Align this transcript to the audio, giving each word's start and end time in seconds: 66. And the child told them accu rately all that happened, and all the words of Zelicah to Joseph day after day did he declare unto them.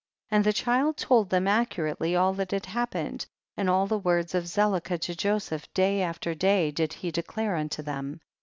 66. 0.29 0.35
And 0.35 0.43
the 0.45 0.53
child 0.63 0.97
told 0.97 1.29
them 1.29 1.45
accu 1.45 1.85
rately 1.93 2.19
all 2.19 2.33
that 2.33 2.49
happened, 2.65 3.27
and 3.55 3.69
all 3.69 3.85
the 3.85 3.99
words 3.99 4.33
of 4.33 4.45
Zelicah 4.47 4.97
to 4.97 5.13
Joseph 5.15 5.71
day 5.75 6.01
after 6.01 6.33
day 6.33 6.71
did 6.71 6.91
he 6.91 7.11
declare 7.11 7.55
unto 7.55 7.83
them. 7.83 8.19